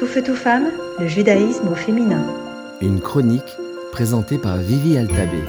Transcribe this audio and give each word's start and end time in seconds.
Tout 0.00 0.06
feu, 0.06 0.22
tout 0.22 0.34
femme, 0.34 0.70
le 0.98 1.06
judaïsme 1.06 1.68
au 1.68 1.74
féminin. 1.74 2.24
Une 2.80 3.02
chronique 3.02 3.54
présentée 3.92 4.38
par 4.38 4.56
Vivi 4.56 4.96
Altabé. 4.96 5.42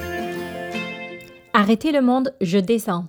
Arrêtez 1.54 1.94
le 1.94 2.02
monde, 2.02 2.36
je 2.42 2.58
descends. 2.58 3.06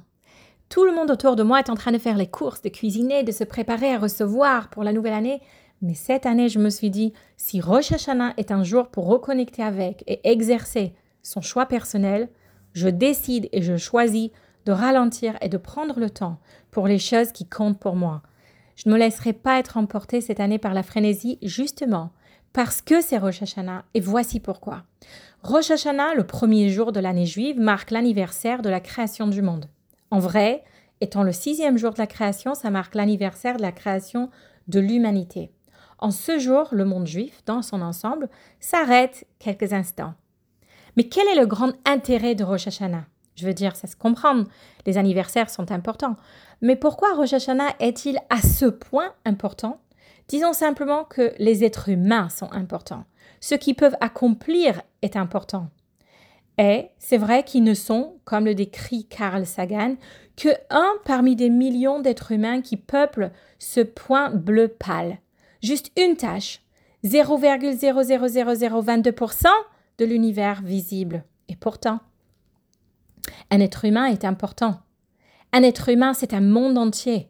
Tout 0.68 0.84
le 0.84 0.94
monde 0.94 1.10
autour 1.10 1.34
de 1.34 1.42
moi 1.42 1.58
est 1.58 1.68
en 1.68 1.74
train 1.74 1.90
de 1.90 1.98
faire 1.98 2.16
les 2.16 2.28
courses, 2.28 2.62
de 2.62 2.68
cuisiner, 2.68 3.24
de 3.24 3.32
se 3.32 3.42
préparer 3.42 3.92
à 3.92 3.98
recevoir 3.98 4.70
pour 4.70 4.84
la 4.84 4.92
nouvelle 4.92 5.14
année. 5.14 5.40
Mais 5.80 5.94
cette 5.94 6.26
année, 6.26 6.48
je 6.48 6.60
me 6.60 6.70
suis 6.70 6.90
dit, 6.90 7.12
si 7.36 7.60
Rosh 7.60 7.90
Hashanah 7.90 8.34
est 8.36 8.52
un 8.52 8.62
jour 8.62 8.86
pour 8.86 9.08
reconnecter 9.08 9.64
avec 9.64 10.04
et 10.06 10.20
exercer 10.30 10.94
son 11.24 11.40
choix 11.40 11.66
personnel, 11.66 12.28
je 12.72 12.86
décide 12.86 13.48
et 13.50 13.62
je 13.62 13.76
choisis 13.76 14.30
de 14.64 14.70
ralentir 14.70 15.34
et 15.40 15.48
de 15.48 15.58
prendre 15.58 15.98
le 15.98 16.08
temps 16.08 16.38
pour 16.70 16.86
les 16.86 17.00
choses 17.00 17.32
qui 17.32 17.48
comptent 17.48 17.80
pour 17.80 17.96
moi. 17.96 18.22
Je 18.82 18.88
ne 18.88 18.94
me 18.94 18.98
laisserai 18.98 19.32
pas 19.32 19.60
être 19.60 19.76
emportée 19.76 20.20
cette 20.20 20.40
année 20.40 20.58
par 20.58 20.74
la 20.74 20.82
frénésie, 20.82 21.38
justement, 21.40 22.10
parce 22.52 22.82
que 22.82 23.00
c'est 23.00 23.18
Rosh 23.18 23.42
Hashanah, 23.42 23.84
et 23.94 24.00
voici 24.00 24.40
pourquoi. 24.40 24.82
Rosh 25.44 25.70
Hashanah, 25.70 26.14
le 26.14 26.26
premier 26.26 26.68
jour 26.68 26.90
de 26.90 26.98
l'année 26.98 27.26
juive, 27.26 27.60
marque 27.60 27.92
l'anniversaire 27.92 28.60
de 28.60 28.68
la 28.68 28.80
création 28.80 29.28
du 29.28 29.40
monde. 29.40 29.66
En 30.10 30.18
vrai, 30.18 30.64
étant 31.00 31.22
le 31.22 31.30
sixième 31.30 31.78
jour 31.78 31.92
de 31.92 31.98
la 31.98 32.08
création, 32.08 32.54
ça 32.54 32.70
marque 32.70 32.96
l'anniversaire 32.96 33.56
de 33.56 33.62
la 33.62 33.70
création 33.70 34.30
de 34.66 34.80
l'humanité. 34.80 35.52
En 35.98 36.10
ce 36.10 36.40
jour, 36.40 36.66
le 36.72 36.84
monde 36.84 37.06
juif, 37.06 37.44
dans 37.46 37.62
son 37.62 37.82
ensemble, 37.82 38.28
s'arrête 38.58 39.28
quelques 39.38 39.72
instants. 39.72 40.14
Mais 40.96 41.04
quel 41.04 41.28
est 41.28 41.40
le 41.40 41.46
grand 41.46 41.72
intérêt 41.86 42.34
de 42.34 42.42
Rosh 42.42 42.66
Hashanah? 42.66 43.04
Je 43.34 43.46
veux 43.46 43.54
dire, 43.54 43.76
ça 43.76 43.86
se 43.86 43.96
comprend, 43.96 44.44
les 44.86 44.98
anniversaires 44.98 45.50
sont 45.50 45.72
importants. 45.72 46.16
Mais 46.60 46.76
pourquoi 46.76 47.14
Rosh 47.14 47.32
Hashanah 47.32 47.74
est-il 47.80 48.18
à 48.30 48.40
ce 48.40 48.66
point 48.66 49.12
important? 49.24 49.80
Disons 50.28 50.52
simplement 50.52 51.04
que 51.04 51.32
les 51.38 51.64
êtres 51.64 51.88
humains 51.88 52.28
sont 52.28 52.52
importants. 52.52 53.04
Ce 53.40 53.54
qu'ils 53.54 53.74
peuvent 53.74 53.96
accomplir 54.00 54.82
est 55.02 55.16
important. 55.16 55.68
Et 56.58 56.88
c'est 56.98 57.16
vrai 57.16 57.44
qu'ils 57.44 57.64
ne 57.64 57.72
sont, 57.74 58.18
comme 58.24 58.44
le 58.44 58.54
décrit 58.54 59.06
Carl 59.06 59.46
Sagan, 59.46 59.96
que 60.36 60.50
un 60.70 60.92
parmi 61.04 61.34
des 61.34 61.50
millions 61.50 62.00
d'êtres 62.00 62.30
humains 62.32 62.60
qui 62.60 62.76
peuplent 62.76 63.32
ce 63.58 63.80
point 63.80 64.30
bleu 64.30 64.68
pâle. 64.68 65.18
Juste 65.62 65.90
une 65.98 66.16
tâche, 66.16 66.60
0,00022% 67.04 69.46
de 69.98 70.04
l'univers 70.04 70.62
visible. 70.62 71.24
Et 71.48 71.56
pourtant, 71.56 72.00
un 73.50 73.60
être 73.60 73.84
humain 73.84 74.06
est 74.06 74.24
important. 74.24 74.80
Un 75.52 75.62
être 75.62 75.88
humain, 75.88 76.14
c'est 76.14 76.34
un 76.34 76.40
monde 76.40 76.78
entier. 76.78 77.28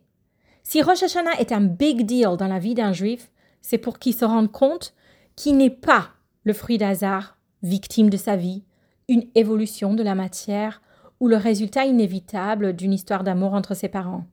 Si 0.63 0.81
Rosh 0.81 1.03
Hashanah 1.03 1.41
est 1.41 1.53
un 1.53 1.61
big 1.61 2.07
deal 2.07 2.37
dans 2.39 2.47
la 2.47 2.59
vie 2.59 2.75
d'un 2.75 2.93
juif, 2.93 3.31
c'est 3.61 3.79
pour 3.79 3.99
qu'il 3.99 4.15
se 4.15 4.25
rende 4.25 4.53
compte 4.53 4.95
qu'il 5.37 5.57
n'est 5.57 5.71
pas 5.71 6.11
le 6.45 6.53
fruit 6.53 6.79
d'hasard, 6.79 7.37
victime 7.63 8.11
de 8.11 8.17
sa 8.17 8.37
vie, 8.37 8.65
une 9.09 9.25
évolution 9.35 9.95
de 9.95 10.03
la 10.03 10.15
matière 10.15 10.83
ou 11.21 11.29
le 11.29 11.37
résultat 11.37 11.85
inévitable 11.85 12.75
d'une 12.75 12.93
histoire 12.93 13.25
d'amour 13.25 13.55
entre 13.55 13.75
ses 13.75 13.89
parents. 13.89 14.25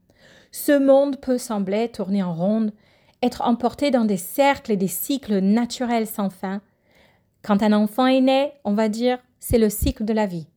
Ce 0.52 0.76
monde 0.76 1.20
peut 1.20 1.38
sembler 1.38 1.88
tourner 1.88 2.22
en 2.22 2.34
ronde, 2.34 2.72
être 3.22 3.42
emporté 3.42 3.90
dans 3.90 4.04
des 4.04 4.16
cercles 4.16 4.72
et 4.72 4.76
des 4.76 4.88
cycles 4.88 5.38
naturels 5.38 6.06
sans 6.06 6.30
fin, 6.30 6.60
quand 7.42 7.62
un 7.62 7.72
enfant 7.72 8.06
est 8.06 8.20
né, 8.20 8.52
on 8.64 8.74
va 8.74 8.88
dire, 8.88 9.18
c'est 9.38 9.58
le 9.58 9.70
cycle 9.70 10.04
de 10.04 10.12
la 10.12 10.26
vie. 10.26 10.48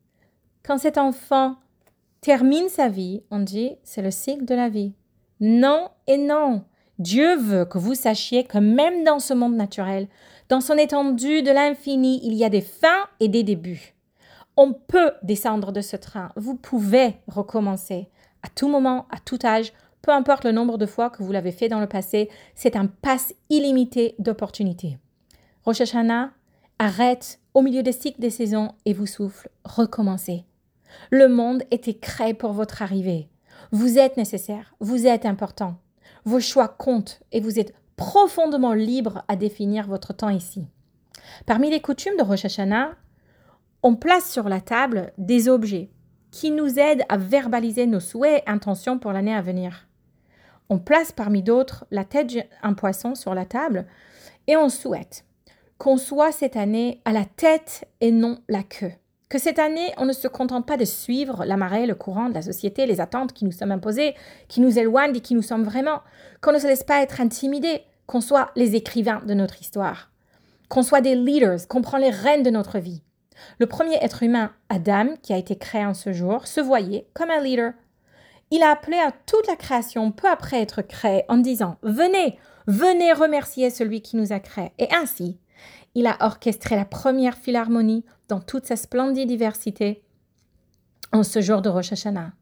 Quand 0.66 0.78
cet 0.78 0.98
enfant 0.98 1.56
termine 2.22 2.70
sa 2.70 2.88
vie, 2.88 3.22
on 3.32 3.40
dit, 3.40 3.76
c'est 3.84 4.02
le 4.02 4.12
cycle 4.12 4.46
de 4.46 4.56
la 4.56 4.70
vie. 4.70 4.94
Non 5.40 5.90
et 6.08 6.18
non. 6.18 6.64
Dieu 7.00 7.36
veut 7.36 7.66
que 7.66 7.78
vous 7.78 7.96
sachiez 7.96 8.46
que 8.46 8.58
même 8.58 9.04
dans 9.04 9.20
ce 9.20 9.34
monde 9.34 9.56
naturel, 9.56 10.08
dans 10.48 10.62
son 10.62 10.78
étendue 10.78 11.42
de 11.42 11.52
l'infini, 11.52 12.22
il 12.24 12.34
y 12.34 12.46
a 12.46 12.50
des 12.50 12.62
fins 12.62 13.08
et 13.20 13.28
des 13.28 13.44
débuts. 13.44 13.94
On 14.56 14.74
peut 14.74 15.12
descendre 15.22 15.72
de 15.72 15.82
ce 15.82 15.98
train. 15.98 16.32
Vous 16.38 16.56
pouvez 16.56 17.16
recommencer. 17.28 18.10
À 18.44 18.50
tout 18.50 18.70
moment, 18.70 19.08
à 19.12 19.20
tout 19.20 19.40
âge, 19.44 19.74
peu 20.02 20.12
importe 20.12 20.46
le 20.46 20.52
nombre 20.52 20.78
de 20.78 20.86
fois 20.86 21.10
que 21.10 21.24
vous 21.24 21.32
l'avez 21.32 21.52
fait 21.52 21.70
dans 21.70 21.80
le 21.80 21.88
passé, 21.88 22.30
c'est 22.56 22.76
un 22.76 22.86
pass 22.86 23.34
illimité 23.50 24.16
d'opportunités. 24.20 24.98
Rosh 25.66 25.82
Hashanah, 25.82 26.32
Arrête 26.80 27.40
au 27.54 27.62
milieu 27.62 27.84
des 27.84 27.92
cycles 27.92 28.20
des 28.20 28.30
saisons 28.30 28.74
et 28.86 28.94
vous 28.94 29.06
souffle, 29.06 29.50
recommencez. 29.64 30.44
Le 31.12 31.28
monde 31.28 31.64
était 31.72 31.94
créé 31.94 32.34
pour 32.34 32.54
votre 32.54 32.82
arrivée. 32.82 33.30
Vous 33.72 33.98
êtes 33.98 34.18
nécessaire, 34.18 34.76
vous 34.80 35.08
êtes 35.08 35.26
important. 35.26 35.76
Vos 36.26 36.40
choix 36.40 36.68
comptent 36.68 37.22
et 37.32 37.42
vous 37.42 37.60
êtes 37.60 37.74
profondément 37.96 38.74
libre 38.74 39.24
à 39.28 39.36
définir 39.36 39.88
votre 39.88 40.14
temps 40.14 40.30
ici. 40.30 40.66
Parmi 41.46 41.70
les 41.70 41.82
coutumes 41.82 42.18
de 42.18 42.24
Rosh 42.24 42.46
Hashanah, 42.46 42.96
on 43.82 43.96
place 43.96 44.32
sur 44.32 44.50
la 44.50 44.62
table 44.62 45.12
des 45.18 45.50
objets 45.50 45.90
qui 46.32 46.52
nous 46.52 46.80
aident 46.80 47.04
à 47.10 47.18
verbaliser 47.18 47.86
nos 47.86 48.00
souhaits 48.00 48.44
et 48.46 48.50
intentions 48.50 48.98
pour 48.98 49.12
l'année 49.12 49.36
à 49.36 49.42
venir. 49.42 49.88
On 50.70 50.80
place 50.80 51.12
parmi 51.12 51.44
d'autres 51.44 51.86
la 51.92 52.06
tête 52.06 52.34
d'un 52.64 52.74
poisson 52.74 53.16
sur 53.16 53.36
la 53.36 53.46
table 53.46 53.86
et 54.48 54.58
on 54.58 54.70
souhaite 54.70 55.26
qu'on 55.78 55.98
soit 55.98 56.32
cette 56.32 56.56
année 56.56 57.02
à 57.06 57.12
la 57.12 57.26
tête 57.26 57.88
et 58.02 58.12
non 58.12 58.40
la 58.48 58.64
queue. 58.64 58.94
Que 59.34 59.40
cette 59.40 59.58
année, 59.58 59.92
on 59.98 60.06
ne 60.06 60.14
se 60.14 60.28
contente 60.28 60.68
pas 60.68 60.78
de 60.78 60.86
suivre 60.86 61.44
la 61.44 61.58
marée, 61.58 61.88
le 61.88 61.96
courant 61.96 62.30
de 62.30 62.36
la 62.36 62.44
société, 62.44 62.86
les 62.86 63.02
attentes 63.02 63.34
qui 63.34 63.46
nous 63.46 63.52
sommes 63.52 63.72
imposées, 63.72 64.14
qui 64.48 64.62
nous 64.62 64.78
éloignent 64.78 65.16
et 65.16 65.22
qui 65.22 65.34
nous 65.34 65.42
sommes 65.42 65.64
vraiment. 65.64 66.02
Qu'on 66.40 66.52
ne 66.52 66.60
se 66.60 66.68
laisse 66.68 66.84
pas 66.84 67.02
être 67.02 67.20
intimidé, 67.20 67.82
qu'on 68.06 68.22
soit 68.22 68.52
les 68.56 68.76
écrivains 68.76 69.24
de 69.26 69.34
notre 69.34 69.60
histoire. 69.60 70.12
Qu'on 70.70 70.84
soit 70.84 71.02
des 71.02 71.16
leaders, 71.16 71.68
qu'on 71.68 71.82
prend 71.82 71.98
les 71.98 72.12
rênes 72.12 72.44
de 72.44 72.52
notre 72.52 72.78
vie. 72.78 73.02
Le 73.58 73.66
premier 73.66 73.96
être 74.04 74.22
humain, 74.22 74.52
Adam, 74.70 75.16
qui 75.24 75.34
a 75.34 75.38
été 75.38 75.58
créé 75.58 75.84
en 75.84 75.96
ce 75.96 76.14
jour, 76.14 76.46
se 76.46 76.62
voyait 76.62 77.08
comme 77.16 77.32
un 77.32 77.42
leader. 77.42 77.74
Il 78.52 78.62
a 78.62 78.70
appelé 78.70 78.98
à 78.98 79.12
toute 79.26 79.48
la 79.48 79.56
création 79.56 80.12
peu 80.12 80.30
après 80.30 80.62
être 80.62 80.84
créé 80.84 81.24
en 81.28 81.38
disant 81.38 81.78
Venez, 81.82 82.38
venez 82.68 83.14
remercier 83.14 83.72
celui 83.72 84.04
qui 84.04 84.16
nous 84.16 84.32
a 84.32 84.40
créés. 84.40 84.74
Et 84.78 84.94
ainsi, 84.94 85.40
il 85.96 86.08
a 86.08 86.18
orchestré 86.22 86.76
la 86.76 86.86
première 86.86 87.38
philharmonie 87.38 88.06
dans 88.28 88.40
toute 88.40 88.66
sa 88.66 88.76
splendide 88.76 89.28
diversité 89.28 90.04
en 91.12 91.24
ce 91.24 91.42
jour 91.42 91.62
de 91.62 91.70
Rosh 91.70 91.94
Hashanah. 91.94 92.34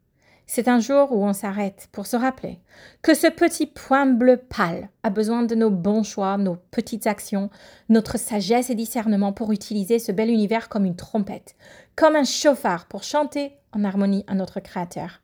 C'est 0.46 0.68
un 0.68 0.80
jour 0.80 1.12
où 1.12 1.24
on 1.24 1.32
s'arrête 1.32 1.88
pour 1.92 2.06
se 2.06 2.16
rappeler 2.16 2.58
que 3.00 3.14
ce 3.14 3.28
petit 3.28 3.66
point 3.66 4.06
bleu 4.06 4.36
pâle 4.36 4.88
a 5.02 5.10
besoin 5.10 5.44
de 5.44 5.54
nos 5.54 5.70
bons 5.70 6.02
choix, 6.02 6.36
nos 6.36 6.56
petites 6.70 7.06
actions, 7.06 7.48
notre 7.88 8.18
sagesse 8.18 8.68
et 8.68 8.74
discernement 8.74 9.32
pour 9.32 9.52
utiliser 9.52 9.98
ce 9.98 10.12
bel 10.12 10.30
univers 10.30 10.68
comme 10.68 10.84
une 10.84 10.96
trompette, 10.96 11.54
comme 11.96 12.16
un 12.16 12.24
chauffard 12.24 12.86
pour 12.86 13.02
chanter 13.02 13.52
en 13.72 13.84
harmonie 13.84 14.24
à 14.26 14.34
notre 14.34 14.60
Créateur. 14.60 15.20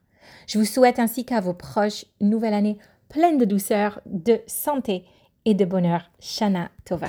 Je 0.46 0.58
vous 0.58 0.64
souhaite 0.64 0.98
ainsi 0.98 1.24
qu'à 1.24 1.40
vos 1.40 1.54
proches 1.54 2.04
une 2.20 2.30
nouvelle 2.30 2.54
année 2.54 2.78
pleine 3.08 3.38
de 3.38 3.44
douceur, 3.44 4.00
de 4.06 4.40
santé 4.46 5.04
et 5.44 5.54
de 5.54 5.64
bonheur. 5.64 6.10
Shana 6.20 6.70
Tova. 6.84 7.08